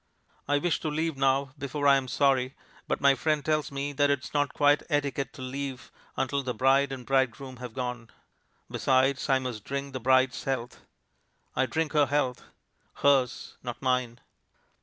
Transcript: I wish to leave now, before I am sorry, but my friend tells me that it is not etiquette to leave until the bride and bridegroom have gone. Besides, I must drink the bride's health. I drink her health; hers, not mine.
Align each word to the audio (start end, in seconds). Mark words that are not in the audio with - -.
I 0.47 0.57
wish 0.57 0.79
to 0.79 0.89
leave 0.89 1.15
now, 1.15 1.51
before 1.59 1.87
I 1.87 1.95
am 1.95 2.07
sorry, 2.07 2.55
but 2.87 3.01
my 3.01 3.13
friend 3.13 3.45
tells 3.45 3.71
me 3.71 3.93
that 3.93 4.09
it 4.09 4.23
is 4.23 4.33
not 4.33 4.49
etiquette 4.59 5.31
to 5.33 5.43
leave 5.43 5.91
until 6.17 6.41
the 6.41 6.55
bride 6.55 6.91
and 6.91 7.05
bridegroom 7.05 7.57
have 7.57 7.75
gone. 7.75 8.09
Besides, 8.67 9.29
I 9.29 9.37
must 9.37 9.63
drink 9.63 9.93
the 9.93 9.99
bride's 9.99 10.43
health. 10.45 10.81
I 11.55 11.67
drink 11.67 11.93
her 11.93 12.07
health; 12.07 12.45
hers, 13.03 13.57
not 13.61 13.79
mine. 13.79 14.19